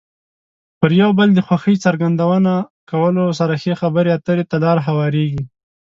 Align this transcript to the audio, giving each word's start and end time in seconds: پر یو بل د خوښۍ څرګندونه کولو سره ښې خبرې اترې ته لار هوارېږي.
پر 0.79 0.91
یو 1.01 1.09
بل 1.19 1.29
د 1.33 1.39
خوښۍ 1.47 1.75
څرګندونه 1.85 2.53
کولو 2.89 3.25
سره 3.39 3.53
ښې 3.61 3.73
خبرې 3.81 4.09
اترې 4.17 4.43
ته 4.49 4.55
لار 4.63 4.77
هوارېږي. 4.87 5.43